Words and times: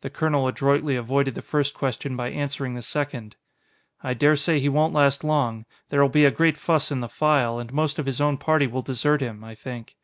The 0.00 0.08
colonel 0.08 0.48
adroitly 0.48 0.96
avoided 0.96 1.34
the 1.34 1.42
first 1.42 1.74
question 1.74 2.16
by 2.16 2.28
answering 2.30 2.72
the 2.72 2.80
second. 2.80 3.36
"I 4.02 4.14
dare 4.14 4.34
say 4.36 4.58
he 4.58 4.70
won't 4.70 4.94
last 4.94 5.22
long. 5.22 5.66
There'll 5.90 6.08
be 6.08 6.24
a 6.24 6.30
great 6.30 6.56
fuss 6.56 6.90
in 6.90 7.00
the 7.00 7.10
File, 7.10 7.58
and 7.58 7.70
most 7.70 7.98
of 7.98 8.06
his 8.06 8.22
own 8.22 8.38
party 8.38 8.66
will 8.66 8.80
desert 8.80 9.20
him 9.20 9.44
I 9.44 9.54
think. 9.54 9.96